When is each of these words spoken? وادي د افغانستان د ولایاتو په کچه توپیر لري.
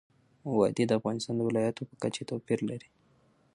وادي 0.55 0.83
د 0.87 0.91
افغانستان 0.99 1.35
د 1.37 1.41
ولایاتو 1.49 1.87
په 1.89 1.95
کچه 2.03 2.23
توپیر 2.29 2.59
لري. 2.69 2.89